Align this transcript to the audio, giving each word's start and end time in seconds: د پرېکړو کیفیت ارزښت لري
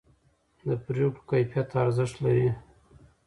د 0.67 0.69
پرېکړو 0.85 1.25
کیفیت 1.29 1.69
ارزښت 1.83 2.15
لري 2.25 2.49